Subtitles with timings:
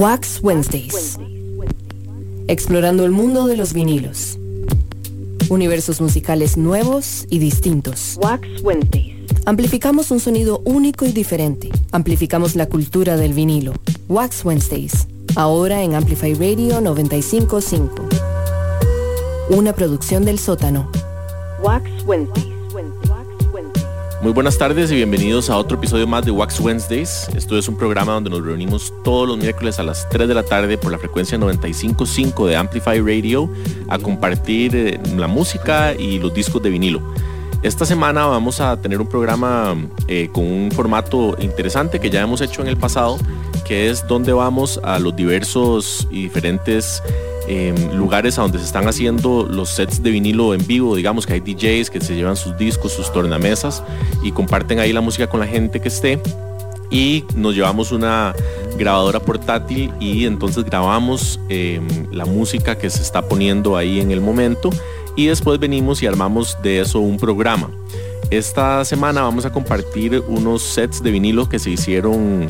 [0.00, 1.18] Wax Wednesdays.
[2.48, 4.38] Explorando el mundo de los vinilos.
[5.50, 8.18] Universos musicales nuevos y distintos.
[8.22, 9.14] Wax Wednesdays.
[9.44, 11.68] Amplificamos un sonido único y diferente.
[11.92, 13.74] Amplificamos la cultura del vinilo.
[14.08, 15.06] Wax Wednesdays.
[15.36, 18.08] Ahora en Amplify Radio 955.
[19.50, 20.90] Una producción del sótano.
[21.62, 22.49] Wax Wednesdays.
[24.22, 27.26] Muy buenas tardes y bienvenidos a otro episodio más de Wax Wednesdays.
[27.34, 30.42] Esto es un programa donde nos reunimos todos los miércoles a las 3 de la
[30.42, 33.50] tarde por la frecuencia 95.5 de Amplify Radio
[33.88, 37.00] a compartir eh, la música y los discos de vinilo.
[37.62, 39.74] Esta semana vamos a tener un programa
[40.06, 43.16] eh, con un formato interesante que ya hemos hecho en el pasado,
[43.64, 47.02] que es donde vamos a los diversos y diferentes
[47.52, 51.32] Em, lugares a donde se están haciendo los sets de vinilo en vivo, digamos que
[51.32, 53.82] hay DJs que se llevan sus discos, sus tornamesas
[54.22, 56.20] y comparten ahí la música con la gente que esté.
[56.92, 58.36] Y nos llevamos una
[58.78, 64.20] grabadora portátil y entonces grabamos em, la música que se está poniendo ahí en el
[64.20, 64.70] momento.
[65.16, 67.68] Y después venimos y armamos de eso un programa.
[68.30, 72.46] Esta semana vamos a compartir unos sets de vinilo que se hicieron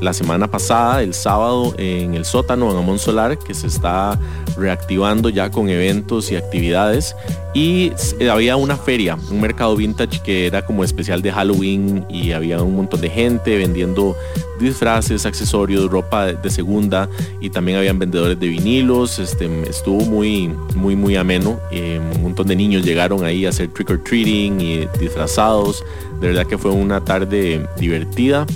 [0.00, 4.18] la semana pasada, el sábado, en el sótano en Amón Solar, que se está
[4.56, 7.16] reactivando ya con eventos y actividades.
[7.54, 12.32] Y eh, había una feria, un mercado vintage que era como especial de Halloween y
[12.32, 14.16] había un montón de gente vendiendo
[14.58, 17.08] disfraces, accesorios, ropa de segunda
[17.40, 19.18] y también habían vendedores de vinilos.
[19.18, 21.60] Este, estuvo muy, muy, muy ameno.
[21.70, 25.84] Eh, un montón de niños llegaron ahí a hacer trick or treating y disfrazados.
[26.20, 28.46] De verdad que fue una tarde divertida.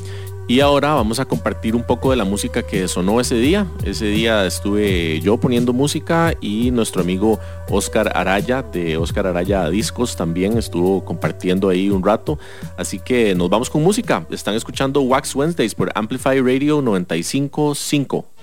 [0.51, 3.67] Y ahora vamos a compartir un poco de la música que sonó ese día.
[3.85, 10.17] Ese día estuve yo poniendo música y nuestro amigo Oscar Araya de Oscar Araya Discos
[10.17, 12.39] también estuvo compartiendo ahí un rato.
[12.79, 14.27] Así que nos vamos con música.
[14.31, 18.38] Están escuchando Wax Wednesdays por Amplify Radio 955.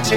[0.00, 0.08] I'm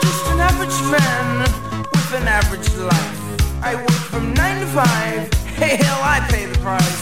[0.00, 1.40] just an average man
[1.90, 3.64] with an average life.
[3.64, 5.28] I work from nine to five.
[5.62, 7.01] Hey, hell, I pay the price.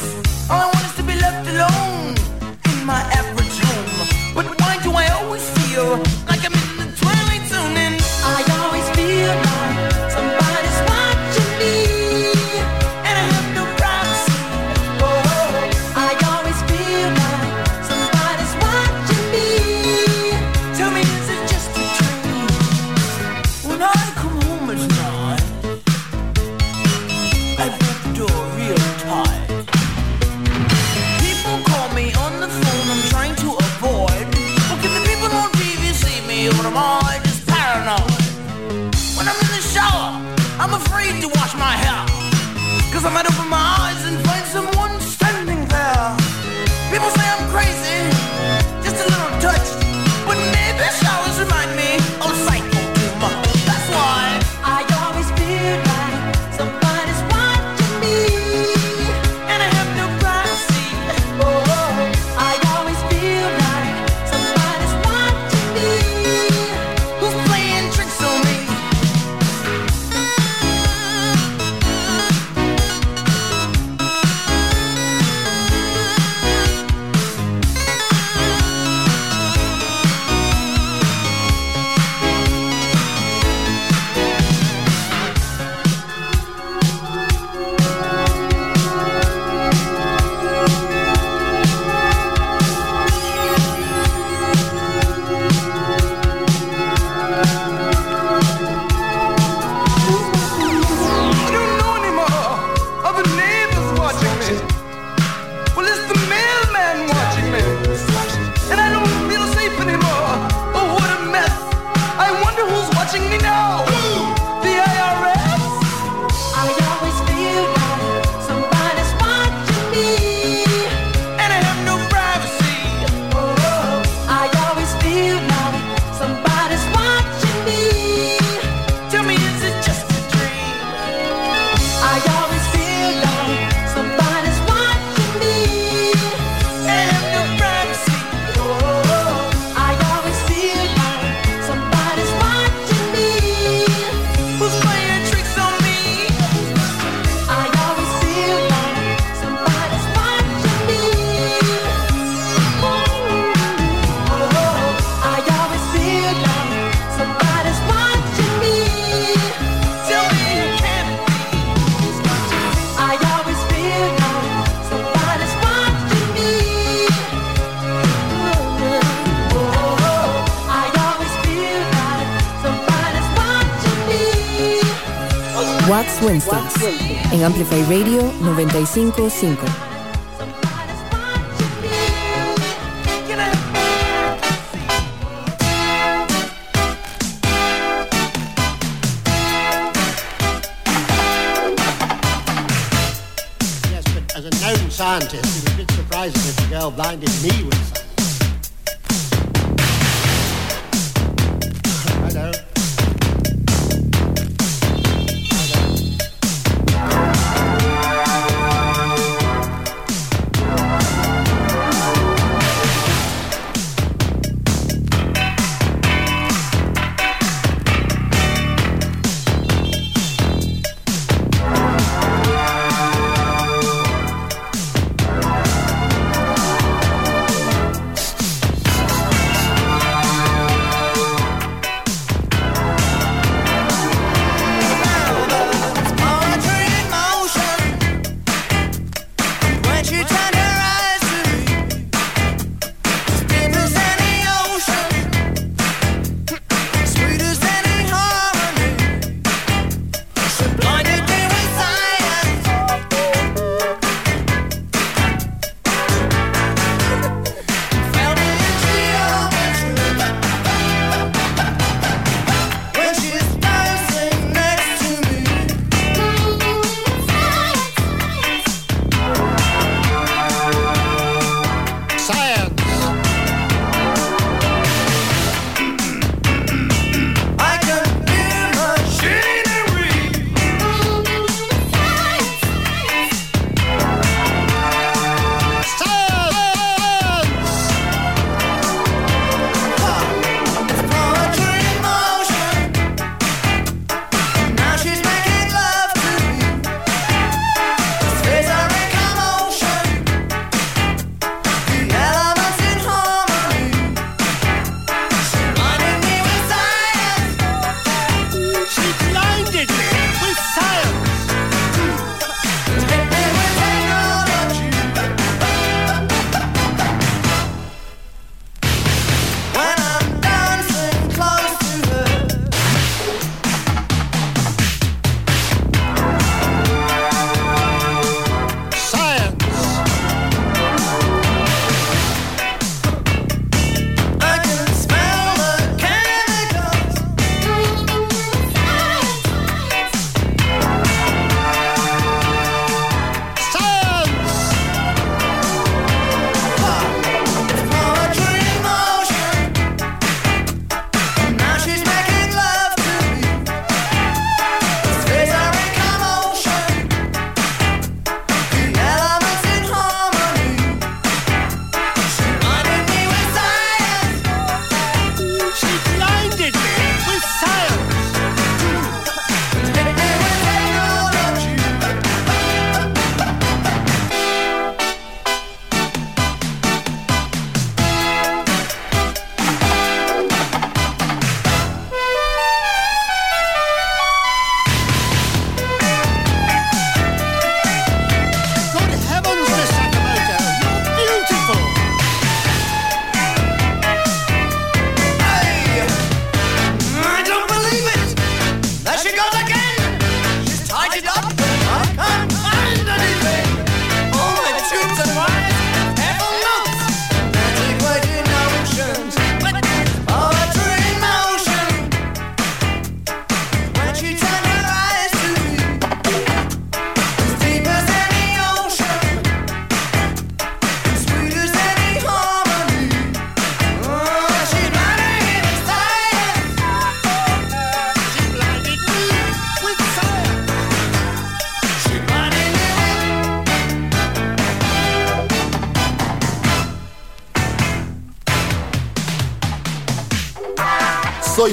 [178.92, 179.79] 955.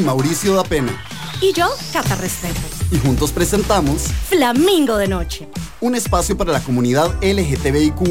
[0.07, 0.97] Mauricio da Pena.
[1.41, 2.61] Y yo, Cata Restrepo.
[2.91, 5.49] Y juntos presentamos Flamingo de Noche.
[5.81, 8.07] Un espacio para la comunidad LGTBIQ.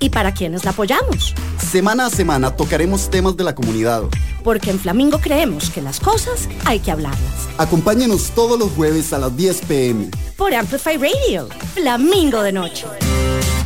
[0.00, 1.32] Y para quienes la apoyamos.
[1.70, 4.02] Semana a semana tocaremos temas de la comunidad.
[4.42, 7.48] Porque en Flamingo creemos que las cosas hay que hablarlas.
[7.58, 10.10] Acompáñenos todos los jueves a las 10 pm.
[10.36, 11.48] Por Amplify Radio.
[11.74, 12.86] Flamingo de Noche.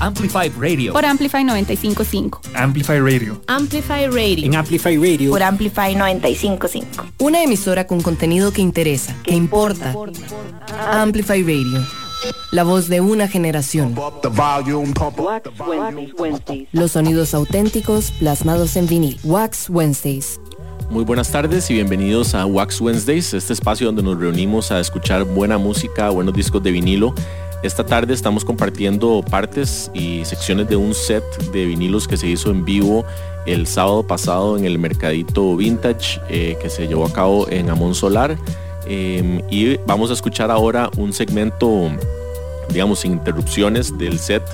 [0.01, 0.93] Amplify Radio.
[0.93, 2.43] Por Amplify 955.
[2.55, 3.41] Amplify Radio.
[3.47, 4.45] Amplify Radio.
[4.45, 5.31] En Amplify Radio.
[5.31, 7.08] Por Amplify 955.
[7.21, 9.93] Una emisora con contenido que interesa, que, importa.
[10.93, 11.85] Amplify Radio.
[12.53, 13.97] La voz de una generación.
[16.71, 19.19] Los sonidos auténticos plasmados en vinil.
[19.25, 20.41] Wax Wednesdays.
[20.91, 25.25] Muy buenas tardes y bienvenidos a Wax Wednesdays, este espacio donde nos reunimos a escuchar
[25.25, 27.15] buena música, buenos discos de vinilo.
[27.63, 32.51] Esta tarde estamos compartiendo partes y secciones de un set de vinilos que se hizo
[32.51, 33.05] en vivo
[33.47, 37.97] el sábado pasado en el Mercadito Vintage eh, que se llevó a cabo en Amon
[37.97, 38.39] Solar.
[38.87, 41.91] Em, y vamos a escuchar ahora un segmento,
[42.71, 44.45] digamos, sin interrupciones del set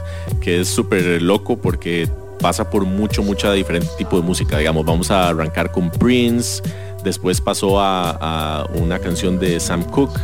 [0.40, 2.08] que es súper loco porque
[2.40, 4.56] pasa por mucho, mucha diferente tipo de música.
[4.56, 6.62] Digamos, vamos a arrancar con Prince,
[7.02, 10.18] después pasó a, una canción de Sam Cooke,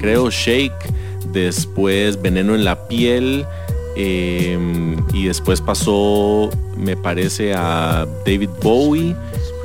[0.00, 1.01] creo, Shake,
[1.32, 3.46] después Veneno en la piel.
[3.94, 9.14] Em, y después pasó, me parece, a David Bowie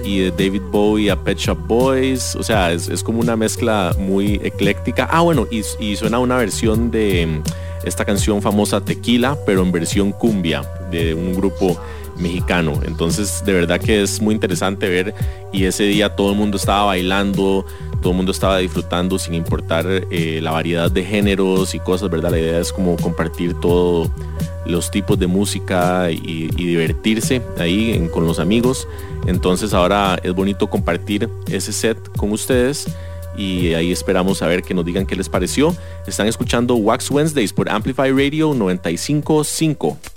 [0.04, 2.36] y de David Bowie a Pet Shop Boys.
[2.36, 5.08] O sea, es, como una mezcla muy ecléctica.
[5.10, 7.42] Ah, bueno, y, y, suena una versión de
[7.84, 11.80] esta canción famosa Tequila, pero en versión cumbia, de un grupo
[12.18, 12.80] mexicano.
[12.86, 15.14] Entonces, de verdad que es muy interesante ver
[15.54, 17.66] y ese día todo el mundo estaba bailando,
[18.08, 22.32] todo el mundo estaba disfrutando sin importar eh, la variedad de géneros y cosas, ¿verdad?
[22.32, 24.10] La idea es como compartir todos
[24.66, 28.88] los tipos de música y, divertirse ahí con los amigos.
[29.26, 32.88] Entonces ahora es bonito compartir ese set con ustedes
[33.36, 35.76] y ahí esperamos a ver que nos digan qué les pareció.
[36.08, 40.17] Están escuchando Wax Wednesdays por Amplify Radio 955.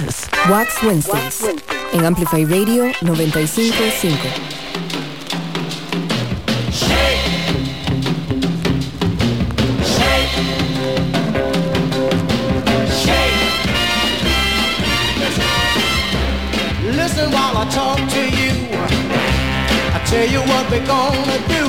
[0.00, 0.28] Kiss.
[0.48, 1.42] Wax Wednesdays.
[1.92, 4.52] En Amplify Radio 955.
[20.06, 21.66] tell you what we're gonna do.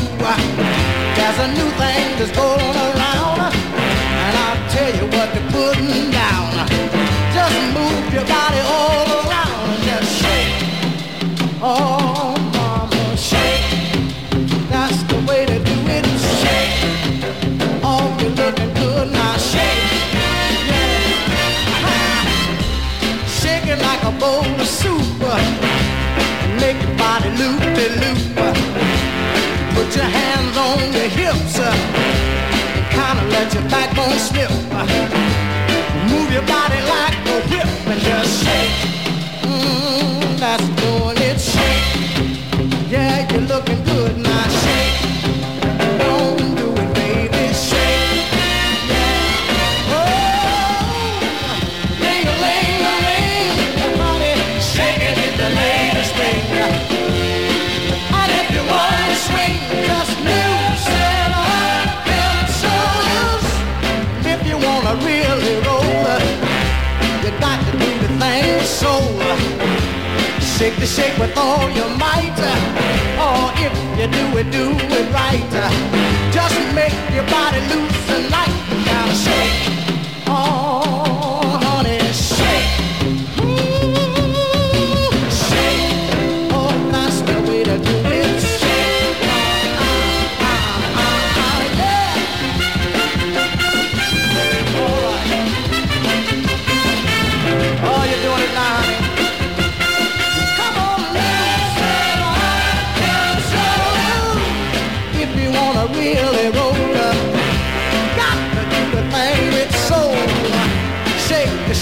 [1.15, 2.84] There's a new thing that's going
[31.35, 34.51] hips and kind of let your backbone slip.
[36.09, 38.75] Move your body like a whip and just shake.
[39.43, 40.74] Mm, that's
[70.85, 72.37] Shake shake with all your might.
[73.17, 75.41] Or if you do it, do it right.
[76.31, 78.85] Just make your body loose and light.
[78.85, 79.64] Now shake.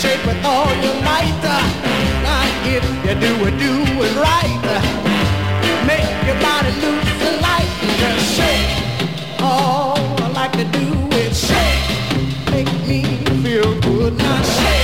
[0.04, 1.32] Shake with all your might.
[2.24, 4.64] Now, if you do it, do it right.
[5.88, 7.70] Make your body loose and light.
[8.02, 8.68] Just shake.
[9.40, 10.88] Oh, I like to do
[11.22, 11.34] it.
[11.34, 12.52] Shake.
[12.52, 13.00] Make me
[13.44, 14.18] feel good.
[14.18, 14.83] Now shake.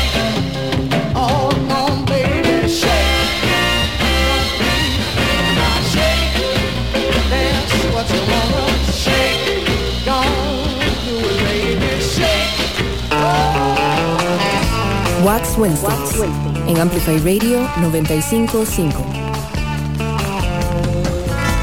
[15.30, 16.15] Wax Wednesdays.
[16.65, 19.06] En Amplify Radio 955.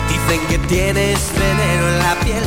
[0.08, 2.44] Dicen que tienes veneno en la piel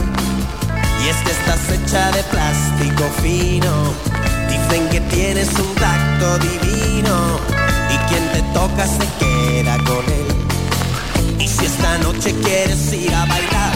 [1.03, 3.93] y es que estás hecha de plástico fino.
[4.47, 7.38] Dicen que tienes un tacto divino
[7.93, 11.38] y quien te toca se queda con él.
[11.38, 13.73] Y si esta noche quieres ir a bailar,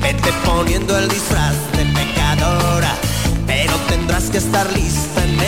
[0.00, 2.94] vete poniendo el disfraz de pecadora,
[3.46, 5.39] pero tendrás que estar lista en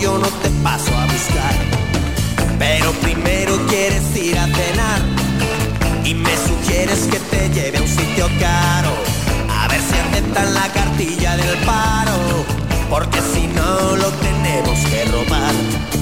[0.00, 1.54] yo no te paso a buscar.
[2.58, 5.00] Pero primero quieres ir a cenar
[6.04, 8.90] y me sugieres que te lleve a un sitio caro.
[9.50, 12.44] A ver si aceptan la cartilla del paro,
[12.90, 15.95] porque si no lo tenemos que robar.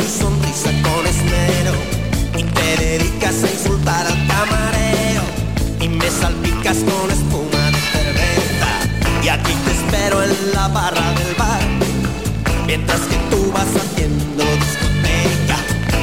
[0.00, 1.72] Tu sonrisa con esmero
[2.36, 5.22] y te dedicas a insultar al camarero
[5.80, 8.70] y me salpicas con espuma de cerveza.
[9.22, 11.60] Y aquí te espero en la barra del bar
[12.66, 15.58] mientras que tú vas haciendo discoteca.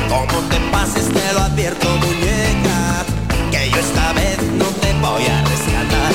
[0.09, 3.05] Como te pases te lo advierto muñeca
[3.51, 6.13] que yo esta vez no te voy a rescatar.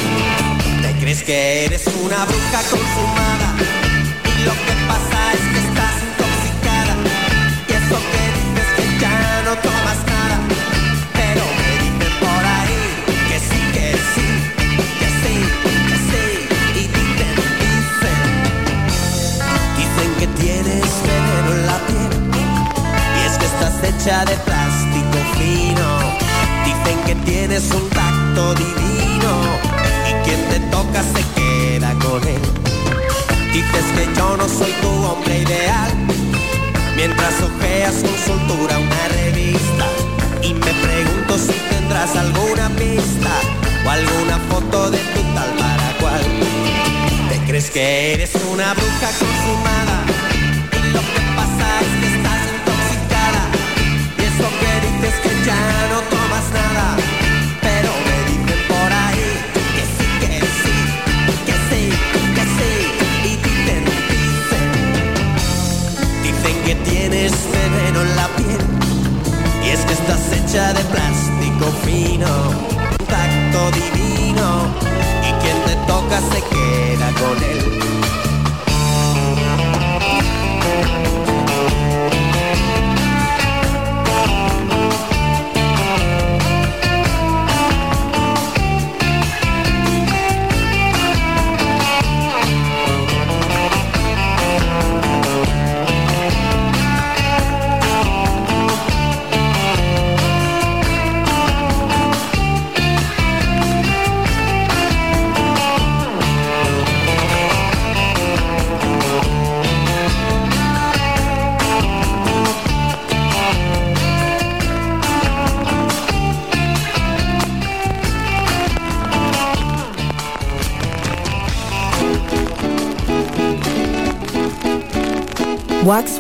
[0.83, 3.62] Te crees que eres una bruja consumada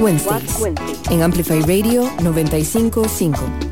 [0.02, 0.60] Wednesdays,
[1.10, 3.71] en Amplify Radio 955.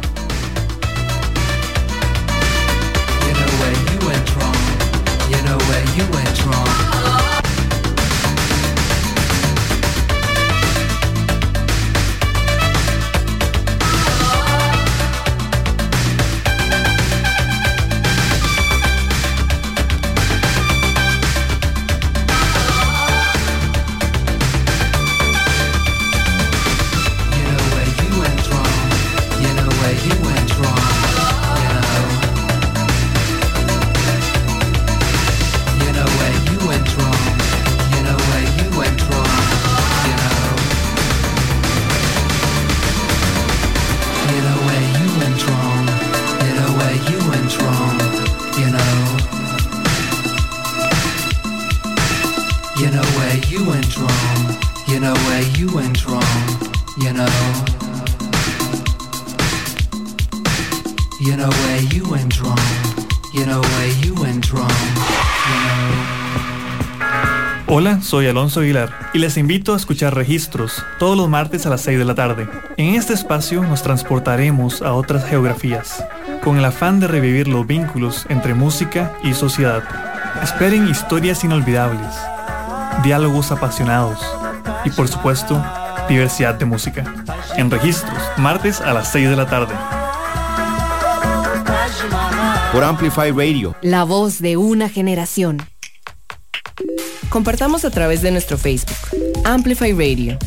[67.67, 71.79] Hola, soy Alonso Aguilar y les invito a escuchar Registros todos los martes a las
[71.81, 72.49] 6 de la tarde.
[72.75, 76.03] En este espacio nos transportaremos a otras geografías,
[76.43, 79.83] con el afán de revivir los vínculos entre música y sociedad.
[80.43, 82.13] Esperen historias inolvidables,
[83.03, 84.19] diálogos apasionados
[84.85, 85.63] y por supuesto,
[86.07, 87.03] diversidad de música.
[87.55, 89.73] En Registros, martes a las 6 de la tarde.
[92.71, 93.75] Por Amplify Radio.
[93.81, 95.61] La voz de una generación.
[97.29, 98.97] Compartamos a través de nuestro Facebook,
[99.45, 100.37] Amplify Radio.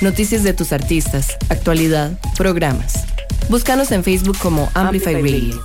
[0.00, 3.04] Noticias de tus artistas, actualidad, programas.
[3.48, 5.62] Búscanos en Facebook como Amplify, Radio.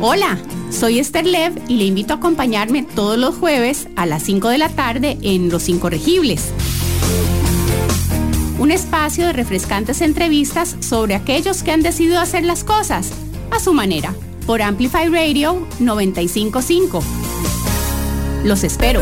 [0.00, 0.38] Hola,
[0.74, 4.58] soy Esther Lev y le invito a acompañarme todos los jueves a las 5 de
[4.58, 6.50] la tarde en Los Incorregibles.
[8.58, 13.12] Un espacio de refrescantes entrevistas sobre aquellos que han decidido hacer las cosas
[13.50, 14.14] a su manera
[14.46, 17.02] por Amplify Radio 955.
[18.44, 19.00] Los espero.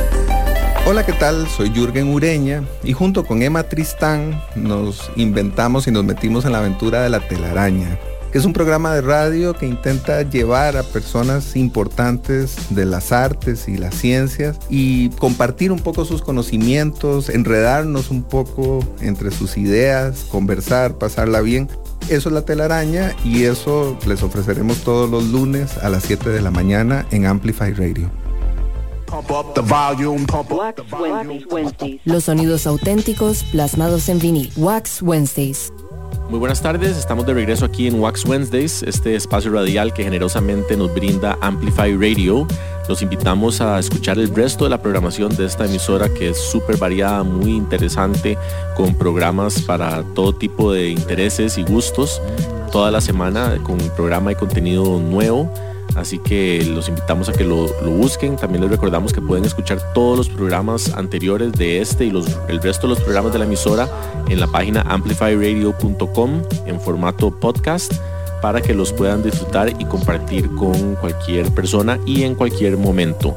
[0.87, 1.49] Hola, ¿qué tal?
[1.49, 6.59] Soy Jürgen Ureña y junto con Emma Tristán nos inventamos y nos metimos en la
[6.59, 7.99] aventura de la telaraña,
[8.33, 13.69] que es un programa de radio que intenta llevar a personas importantes de las artes
[13.69, 20.27] y las ciencias y compartir un poco sus conocimientos, enredarnos un poco entre sus ideas,
[20.31, 21.69] conversar, pasarla bien.
[22.09, 26.41] Eso es la telaraña y eso les ofreceremos todos los lunes a las 7 de
[26.41, 28.11] la mañana en Amplify Radio.
[32.05, 34.51] Los sonidos auténticos plasmados en vinil.
[34.57, 35.71] Wax Wednesdays.
[36.33, 40.79] Muy buenas tardes, estamos de regreso aquí en Wax Wednesdays, este espacio radial que generosamente
[40.79, 42.47] nos brinda Amplify Radio.
[42.89, 46.79] Los invitamos a escuchar el resto de la programación de esta emisora que es súper
[46.79, 48.39] variada, muy interesante,
[48.75, 52.23] con programas para todo tipo de intereses y gustos.
[52.73, 55.53] Toda la semana con programa y contenido nuevo
[55.95, 58.37] Así que los invitamos a que lo, busquen.
[58.37, 62.13] También les recordamos que pueden escuchar todos los programas anteriores de este y
[62.49, 63.89] el resto de los programas de la emisora
[64.29, 67.93] en la página amplifyradio.com en formato podcast
[68.41, 73.37] para que los puedan disfrutar y compartir con cualquier persona y en cualquier momento.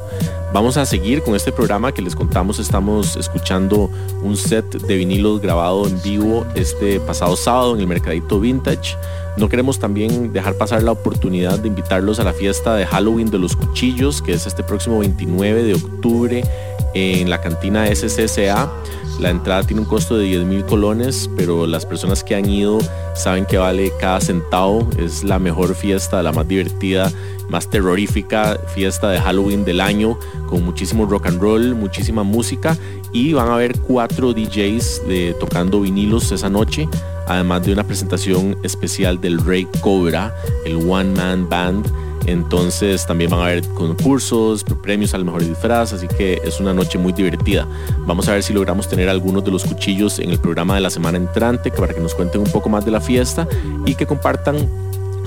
[0.52, 2.58] Vamos a seguir con este programa que les contamos.
[2.58, 3.90] Estamos escuchando
[4.22, 8.96] un set de vinilos grabado en vivo este pasado sábado en el Mercadito Vintage.
[9.36, 13.38] No queremos también dejar pasar la oportunidad de invitarlos a la fiesta de Halloween de
[13.38, 16.44] los Cuchillos, que es este próximo 29 de octubre
[16.94, 18.70] en la cantina SCCA.
[19.20, 22.78] La entrada tiene un costo de 10 mil colones, pero las personas que han ido
[23.14, 24.88] saben que vale cada centavo.
[24.98, 27.10] Es la mejor fiesta, la más divertida,
[27.48, 30.18] más terrorífica fiesta de Halloween del año,
[30.48, 32.76] con muchísimo rock and roll, muchísima música
[33.12, 36.88] y van a haber cuatro DJs de, tocando vinilos esa noche
[37.26, 40.34] además de una presentación especial del Rey Cobra,
[40.64, 41.86] el One Man Band.
[42.26, 46.98] Entonces también van a haber concursos, premios al mejor disfraz, así que es una noche
[46.98, 47.68] muy divertida.
[48.00, 50.90] Vamos a ver si logramos tener algunos de los cuchillos en el programa de la
[50.90, 53.46] semana entrante para que nos cuenten un poco más de la fiesta
[53.84, 54.56] y que compartan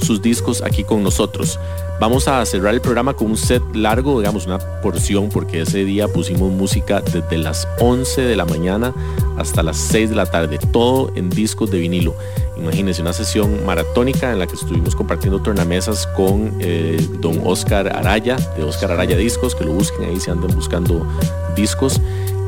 [0.01, 1.59] sus discos aquí con nosotros.
[1.99, 6.07] Vamos a cerrar el programa con un set largo, digamos una porción, porque ese día
[6.07, 8.93] pusimos música desde las 11 de la mañana
[9.37, 12.15] hasta las 6 de la tarde, todo en discos de vinilo.
[12.57, 18.37] Imagínense una sesión maratónica en la que estuvimos compartiendo tornamesas con eh, don Oscar Araya,
[18.55, 21.05] de Oscar Araya Discos, que lo busquen ahí si andan buscando
[21.55, 21.99] discos.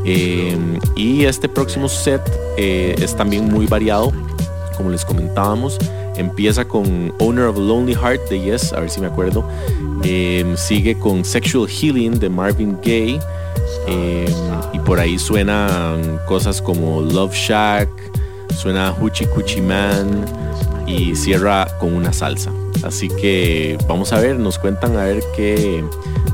[0.05, 0.57] Eh,
[0.95, 2.21] y este próximo set
[2.57, 4.11] eh, es también muy variado,
[4.81, 5.77] como les comentábamos
[6.17, 9.43] Empieza con Owner of a Lonely Heart de Yes, a ver si me acuerdo.
[10.03, 13.19] Em, sigue con Sexual Healing de Marvin Gaye.
[13.87, 14.27] Em,
[14.73, 17.89] y por ahí suenan cosas como Love Shack,
[18.57, 20.25] suena Hoochie Coochie Man
[20.85, 22.51] y cierra con una salsa.
[22.83, 25.83] Así que vamos a ver, nos cuentan a ver qué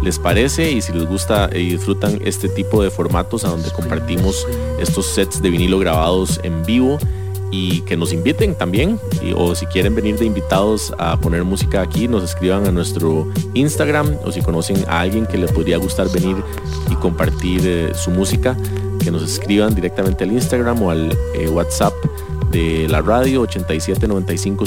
[0.02, 4.48] les parece y si les gusta y disfrutan este tipo de formatos a donde compartimos
[4.80, 6.98] estos sets de vinilo grabados en vivo
[7.52, 9.00] y que nos inviten también
[9.36, 14.18] o si quieren venir de invitados a poner música aquí nos escriban a nuestro Instagram
[14.26, 16.36] o si conocen a alguien que les podría gustar venir
[16.90, 18.58] y compartir eh, su música
[19.04, 21.94] que nos escriban directamente al Instagram o al eh, WhatsApp
[22.52, 24.66] de la radio 87 95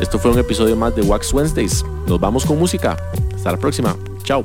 [0.00, 1.84] Esto fue un episodio más de Wax Wednesdays.
[2.06, 2.96] Nos vamos con música.
[3.34, 3.96] Hasta la próxima.
[4.24, 4.44] Chao.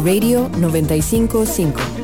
[0.00, 2.03] Radio 955.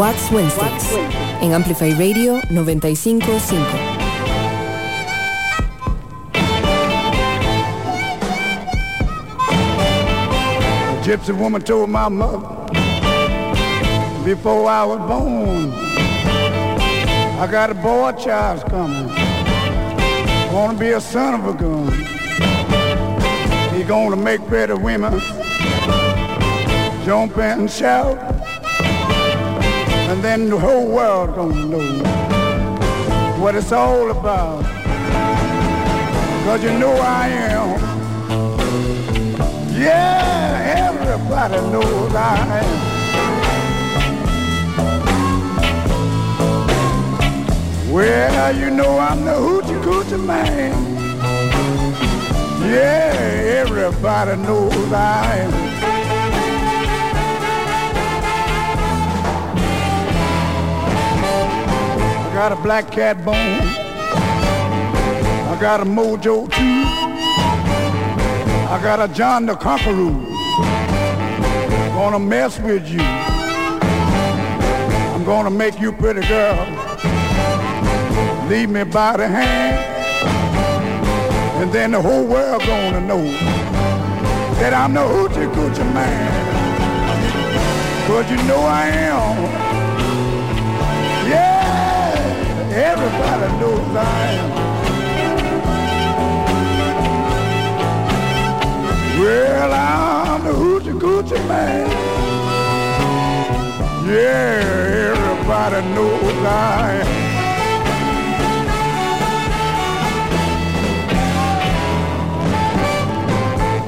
[0.00, 0.94] Wax Wednesdays
[1.42, 3.66] en Amplify Radio 955.
[11.02, 12.38] gypsy woman told my mother
[14.24, 15.70] before I was born,
[17.38, 19.06] I got a boy child's coming.
[20.50, 21.92] Gonna be a son of a gun.
[23.74, 25.20] He gonna make pretty women
[27.04, 28.29] jump and shout.
[30.10, 32.02] And then the whole world gonna know
[33.40, 34.64] what it's all about.
[36.44, 37.78] Cause you know I am.
[39.72, 42.90] Yeah, everybody knows I am.
[47.92, 50.74] Well, you know I'm the hoochie coochie man.
[52.68, 55.69] Yeah, everybody knows I am.
[62.40, 63.36] Got a black cat bone.
[65.52, 66.84] I got a mojo too.
[68.72, 70.10] I got a John the Conqueror.
[71.92, 73.02] Gonna mess with you.
[75.12, 76.56] I'm gonna make you pretty girl.
[78.48, 79.76] Lead me by the hand.
[81.60, 83.22] And then the whole world gonna know
[84.60, 86.32] that I'm the hoochie coochie man.
[88.06, 89.69] Cause you know I am.
[92.80, 94.00] Everybody knows I
[94.40, 94.50] am.
[99.20, 101.86] Well, I'm the hoochie coochie man.
[104.08, 107.30] Yeah, everybody knows I am.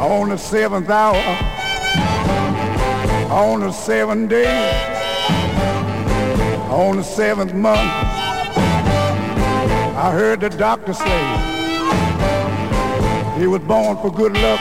[0.03, 1.17] On the seventh hour,
[3.33, 4.71] on the seventh day,
[6.69, 8.12] on the seventh month,
[10.03, 11.21] I heard the doctor say
[13.39, 14.59] he was born for good luck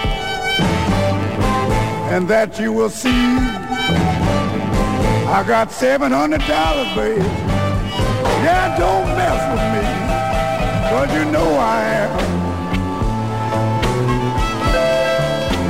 [2.13, 3.09] and that you will see.
[5.33, 7.23] I got seven hundred dollars, baby.
[8.45, 9.81] Yeah, don't mess with me,
[10.91, 12.11] cause you know I am.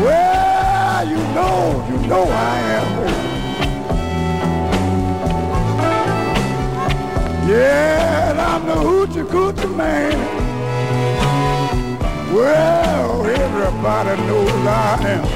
[0.03, 3.10] Well, you know, you know I am,
[7.51, 10.15] Yeah, I'm the hoochie coochie man.
[12.33, 15.27] Well, everybody knows I am.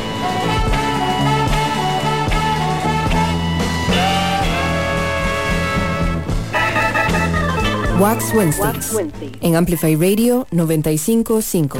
[7.99, 8.95] Wax Wednesdays
[9.41, 11.79] en Amplify Radio 955.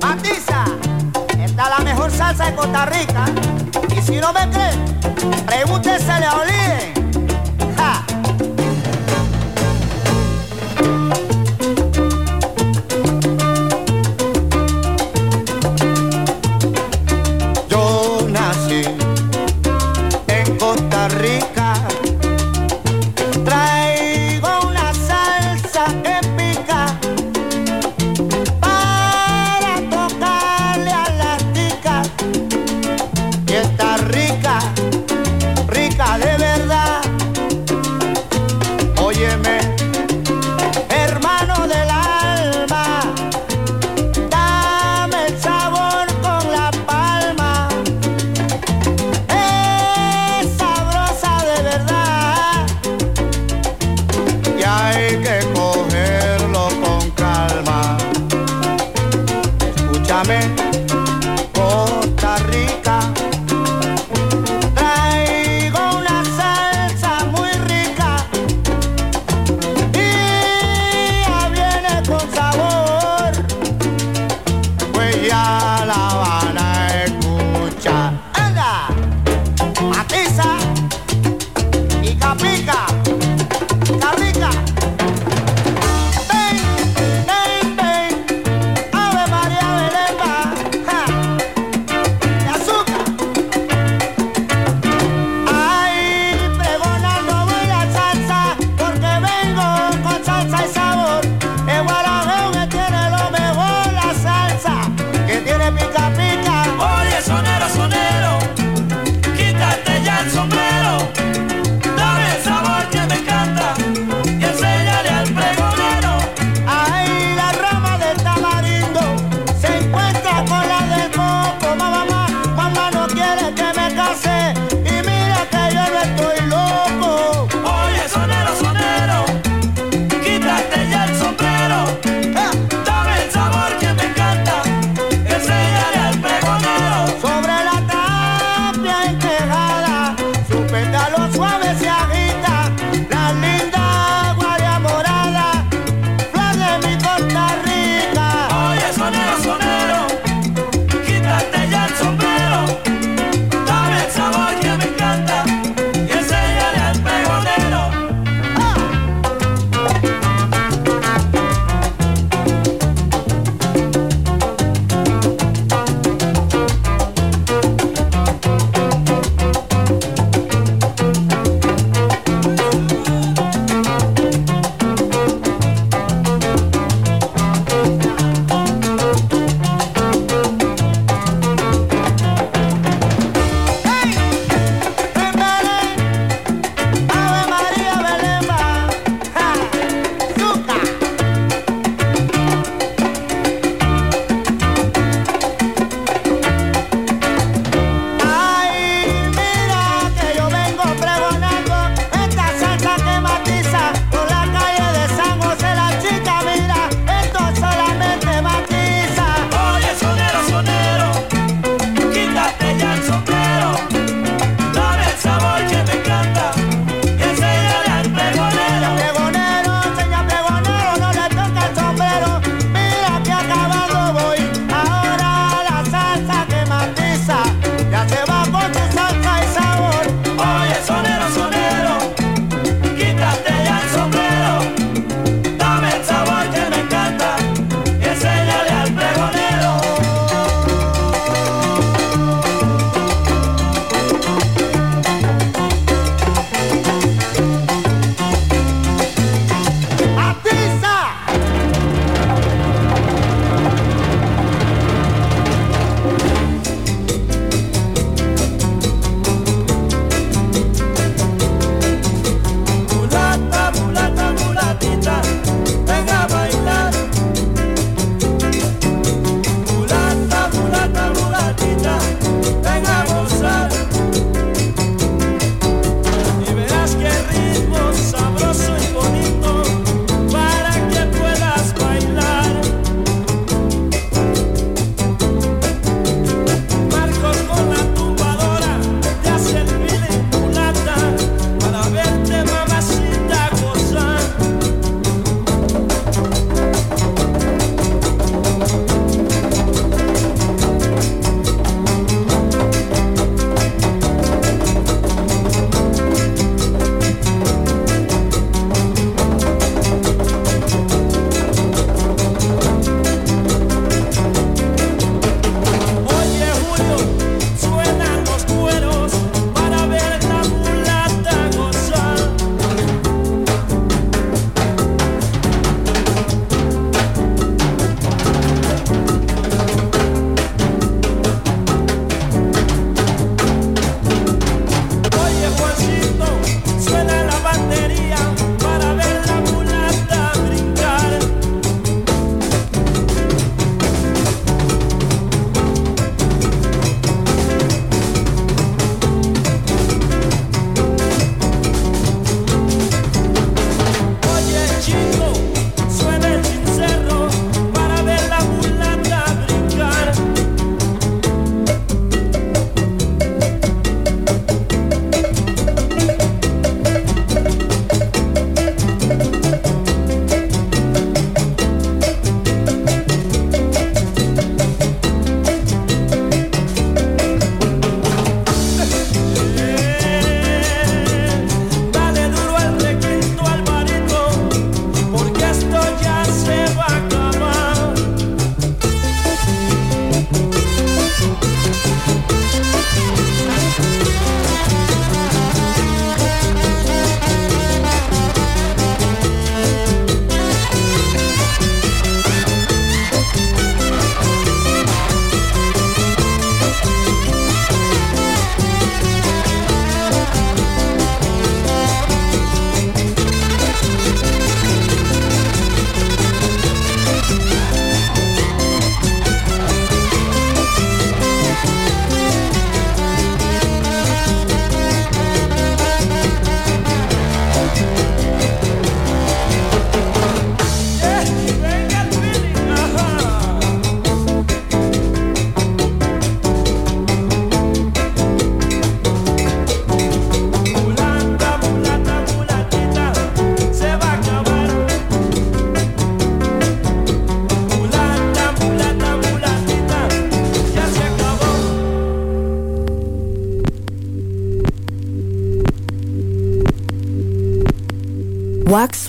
[0.00, 0.66] Matiza,
[1.36, 3.24] esta es la mejor salsa de Costa Rica.
[3.96, 7.01] Y si no me cree, pregúntesele a Olien.